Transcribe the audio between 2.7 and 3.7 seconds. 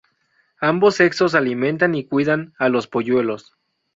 polluelos.